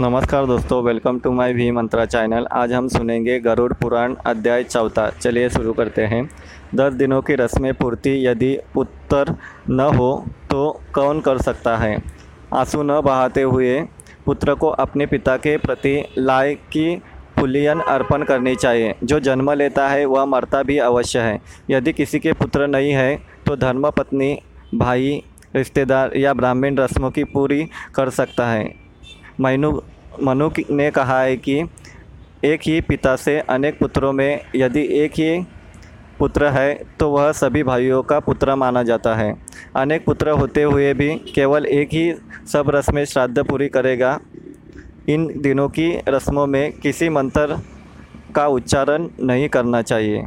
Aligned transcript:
नमस्कार 0.00 0.44
दोस्तों 0.46 0.82
welcome 0.84 1.18
to 1.18 1.30
my 1.32 1.52
भी 1.52 1.70
मंत्रा 1.70 2.04
चैनल 2.04 2.46
आज 2.52 2.72
हम 2.72 2.88
सुनेंगे 2.88 3.38
गरुड़ 3.40 3.72
पुराण 3.72 4.14
अध्याय 4.26 4.62
चौथा। 4.64 5.08
चलिए 5.10 5.48
शुरू 5.50 5.72
करते 5.72 6.02
हैं। 6.02 6.22
दस 6.74 6.92
दिनों 6.92 7.20
की 7.22 7.34
रस्में 7.34 7.72
पूर्ति, 7.74 8.26
यदि 8.26 8.58
उत्तर 8.76 9.34
न 9.70 9.80
हो 9.96 10.24
तो 10.50 10.80
कौन 10.94 11.20
कर 11.20 11.38
सकता 11.38 11.76
है? 11.76 11.98
आँसू 12.54 12.82
न 12.82 13.00
बहाते 13.00 13.42
हुए 13.42 13.80
पुत्र 14.26 14.54
को 14.54 14.68
अपने 14.68 15.06
पिता 15.06 15.36
के 15.36 15.56
प्रति 15.58 16.02
लाय 16.18 16.54
की 16.54 16.96
पुलियन 17.36 17.80
अर्पण 17.80 18.24
करनी 18.24 18.54
चाहिए। 18.56 18.94
जो 19.04 19.20
जन्म 19.20 19.52
लेता 19.52 19.88
है, 19.88 20.04
वह 20.04 20.24
मरता 20.24 20.62
भी 20.62 20.78
अवश्य 20.78 21.18
है। 21.20 21.38
यदि 21.70 21.92
किसी 21.92 22.18
के 22.18 22.32
पुत्र 22.32 22.66
नहीं 22.66 22.92
है 22.92 23.14
तो 23.46 23.56
धर्मपत्नी 23.56 24.36
भाई, 24.74 25.22
रिश्तेदार 25.56 26.16
या 26.16 26.34
ब्राह्मण 26.34 26.76
रस्मों 26.76 27.10
की 27.10 27.24
पूरी 27.24 27.68
कर 27.94 28.10
सकता 28.10 28.48
है। 28.48 28.87
मनु 29.40 29.70
मनु 30.22 30.50
ने 30.70 30.90
कहा 30.90 31.20
है 31.20 31.36
कि 31.36 31.62
एक 32.44 32.60
ही 32.66 32.80
पिता 32.80 33.14
से 33.16 33.38
अनेक 33.40 33.78
पुत्रों 33.78 34.12
में 34.12 34.40
यदि 34.56 34.82
एक 34.98 35.12
ही 35.12 35.40
पुत्र 36.18 36.46
है 36.46 36.74
तो 37.00 37.10
वह 37.10 37.30
सभी 37.32 37.62
भाइयों 37.62 38.02
का 38.02 38.18
पुत्र 38.20 38.54
माना 38.54 38.82
जाता 38.82 39.14
है। 39.14 39.34
अनेक 39.76 40.04
पुत्र 40.04 40.30
होते 40.30 40.62
हुए 40.62 40.92
भी 40.94 41.14
केवल 41.34 41.66
एक 41.66 41.88
ही 41.88 42.12
सब 42.52 42.70
रस्में 42.70 43.04
श्राद्ध 43.04 43.46
पूरी 43.46 43.68
करेगा। 43.68 44.18
इन 45.08 45.26
दिनों 45.40 45.68
की 45.68 45.88
रस्मों 46.08 46.46
में 46.46 46.72
किसी 46.72 47.08
मंत्र 47.08 47.60
का 48.34 48.46
उच्चारण 48.46 49.08
नहीं 49.20 49.48
करना 49.48 49.82
चाहिए। 49.82 50.26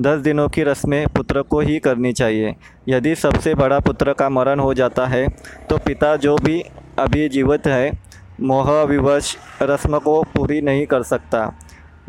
दस 0.00 0.20
दिनों 0.20 0.48
की 0.48 0.62
रस्में 0.62 1.06
पुत्र 1.08 1.42
को 1.42 1.60
ही 1.60 1.78
करनी 1.78 2.12
चाहिए। 2.12 2.54
यदि 2.88 3.14
सबसे 3.16 3.54
बड़ा 3.54 3.78
पुत्र 3.80 4.12
का 4.12 4.28
मरण 4.28 4.60
हो 4.60 4.72
जाता 4.74 5.06
है 5.06 5.26
तो 5.70 5.78
पिता 5.78 6.16
जो 6.16 6.36
भी 6.36 6.60
अभी 6.98 7.28
जीवित 7.28 7.66
है 7.66 8.05
मोह 8.40 8.82
विवश 8.82 9.36
रस्म 9.62 9.98
को 9.98 10.22
पूरी 10.22 10.60
नहीं 10.60 10.86
कर 10.86 11.02
सकता। 11.02 11.52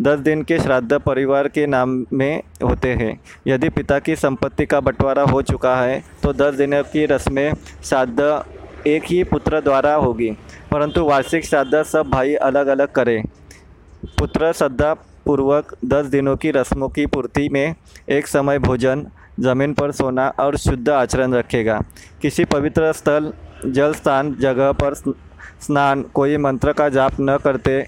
दस 0.02 0.20
दिन 0.20 0.42
के 0.44 0.60
श्राद्ध 0.60 0.94
परिवार 0.94 1.48
के 1.48 1.66
नाम 1.68 2.06
में 2.14 2.42
होते 2.64 2.94
हैं। 2.94 3.20
यदि 3.48 3.70
पिता 3.70 4.00
की 4.00 4.16
संपत्ति 4.16 4.66
का 4.66 4.80
बंटवारा 4.80 5.24
हो 5.24 5.42
चुका 5.42 5.76
है 5.76 6.04
तो 6.24 6.34
दस 6.34 6.54
दिनों 6.54 6.84
की 6.84 7.06
रस्में 7.06 7.54
श्राद्ध 7.84 8.20
एक 8.88 9.04
ही 9.04 9.24
पुत्र 9.24 9.62
द्वारा 9.62 9.94
होगी। 9.96 10.30
परंतु 10.72 11.04
वार्षिक 11.04 11.46
श्राद्ध 11.46 11.84
सब 11.84 12.10
भाई 12.10 12.36
अलग 12.36 12.68
अलग 12.68 12.92
करें। 12.92 13.24
पुत्र 14.20 14.52
श्रद्धा 14.54 14.94
पूर्वक 15.26 15.76
दस 15.86 16.06
दिनों 16.06 16.36
की 16.36 16.52
रस्मों 16.52 16.90
की 16.90 17.06
पूर्ति 17.06 17.50
में 17.50 17.76
एक 18.10 18.28
समय 18.28 18.60
भोजन, 18.60 19.06
ज़मीन 19.40 19.74
पर 19.74 19.92
सोना 19.92 20.28
और 20.40 20.58
शुद्ध 20.58 20.90
आचरण 20.90 21.34
रखेगा। 21.34 21.82
किसी 22.22 22.46
पवित्र 22.46 22.92
स्थल, 22.94 23.34
जल 23.66 23.94
स्थान, 23.94 24.36
जगह 24.36 24.72
पर 24.72 24.94
स्नान, 25.62 26.02
कोई 26.04 26.38
मंत्र 26.38 26.74
का 26.74 26.90
जाप 26.90 27.20
न 27.20 27.38
करते, 27.38 27.82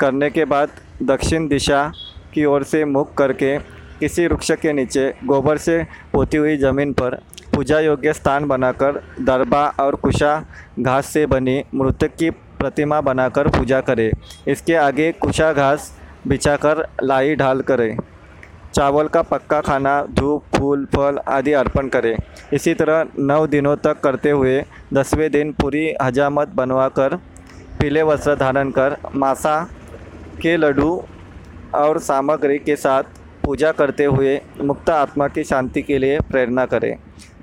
करने 0.00 0.30
के 0.30 0.44
बाद 0.44 0.70
दक्षिण 1.02 1.48
दिशा 1.48 1.90
की 2.34 2.44
ओर 2.44 2.62
से 2.62 2.84
मुख 2.84 3.14
करके 3.14 3.58
किसी 4.00 4.26
वृक्ष 4.26 4.50
के 4.52 4.72
नीचे 4.72 5.08
गोबर 5.24 5.58
से 5.58 5.82
पोती 6.12 6.36
हुई 6.36 6.56
ज़मीन 6.56 6.92
पर 6.92 7.14
पूजा 7.54 7.78
योग्य 7.80 8.12
स्थान 8.12 8.46
बनाकर 8.48 9.02
दरबा 9.20 9.64
और 9.80 9.94
कुशा 9.94 10.36
घास 10.78 11.06
से 11.06 11.24
बनी 11.26 11.62
मृतक 11.74 12.14
की 12.16 12.30
प्रतिमा 12.30 13.00
बनाकर 13.00 13.48
पूजा 13.48 13.80
करें। 13.80 14.10
इसके 14.48 14.74
आगे 14.76 15.10
कुशा 15.12 15.52
घास 15.52 15.92
बिछाकर 16.26 16.86
लाई 17.02 17.34
ढाल 17.36 17.60
करें। 17.60 17.96
चावल 18.74 19.08
का 19.08 19.22
पक्का 19.22 19.60
खाना, 19.60 20.02
धूप, 20.10 20.44
फूल, 20.56 20.84
फल 20.84 21.18
आदि 21.28 21.52
अर्पण 21.52 21.88
करें। 21.88 22.16
इसी 22.52 22.74
तरह 22.74 23.06
नौ 23.18 23.46
दिनों 23.46 23.76
तक 23.76 24.00
करते 24.00 24.30
हुए 24.30 24.64
दसवें 24.94 25.30
दिन 25.30 25.52
पूरी 25.52 25.94
हजामत 26.02 26.48
बनवाकर, 26.48 27.16
पीले 27.80 28.02
वस्त्र 28.02 28.34
धारण 28.36 28.70
कर, 28.70 28.96
मासा 29.14 29.68
के 30.42 30.56
लड्डू 30.56 31.02
और 31.74 31.98
सामग्री 31.98 32.58
के 32.58 32.76
साथ 32.76 33.02
पूजा 33.44 33.72
करते 33.72 34.04
हुए 34.04 34.40
मुक्त 34.60 34.90
आत्मा 34.90 35.28
की 35.28 35.44
शांति 35.44 35.82
के 35.82 35.98
लिए 35.98 36.18
प्रेरणा 36.20 36.66
करें। 36.66 36.96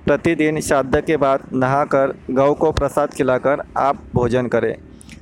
प्रतिदिन 0.05 0.59
श्राद्ध 0.61 1.01
के 1.01 1.17
बाद 1.17 1.39
नहाकर, 1.53 2.13
गौ 2.31 2.53
को 2.53 2.71
प्रसाद 2.71 3.13
खिलाकर 3.13 3.63
आप 3.77 4.03
भोजन 4.15 4.47
करें। 4.47 4.75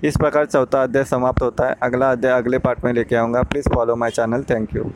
इस 0.04 0.18
प्रकार 0.18 0.46
चौथा 0.46 0.84
अध्याय 0.84 1.06
समाप्त 1.06 1.42
होता 1.42 1.68
है। 1.68 1.76
अगला 1.84 2.12
अध्याय 2.12 2.38
अगले 2.38 2.58
पार्ट 2.60 2.84
में 2.86 2.94
लेके 2.94 3.16
आऊँगा। 3.16 3.42
Please 3.42 3.70
follow 3.76 3.96
my 3.96 4.10
channel. 4.10 4.44
Thank 4.44 4.76
you. 4.76 4.92